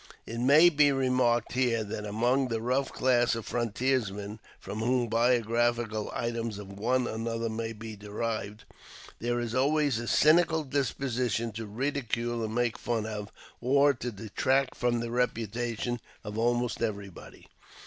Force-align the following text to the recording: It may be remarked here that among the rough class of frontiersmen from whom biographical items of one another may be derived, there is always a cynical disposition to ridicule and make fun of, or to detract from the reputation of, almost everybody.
It 0.25 0.39
may 0.39 0.69
be 0.69 0.91
remarked 0.91 1.51
here 1.51 1.83
that 1.83 2.07
among 2.07 2.47
the 2.47 2.59
rough 2.59 2.91
class 2.91 3.35
of 3.35 3.45
frontiersmen 3.45 4.39
from 4.59 4.79
whom 4.79 5.09
biographical 5.09 6.09
items 6.15 6.57
of 6.57 6.71
one 6.73 7.05
another 7.05 7.49
may 7.49 7.71
be 7.71 7.95
derived, 7.95 8.63
there 9.19 9.39
is 9.39 9.53
always 9.53 9.99
a 9.99 10.07
cynical 10.07 10.63
disposition 10.63 11.51
to 11.51 11.67
ridicule 11.67 12.43
and 12.43 12.55
make 12.55 12.79
fun 12.79 13.05
of, 13.05 13.31
or 13.61 13.93
to 13.93 14.11
detract 14.11 14.73
from 14.73 15.01
the 15.01 15.11
reputation 15.11 15.99
of, 16.23 16.35
almost 16.35 16.81
everybody. 16.81 17.45